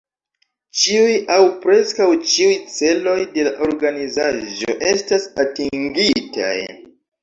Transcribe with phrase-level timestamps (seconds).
[0.83, 6.61] Ĉiuj aŭ preskaŭ ĉiuj celoj de la organizaĵo estas atingitaj.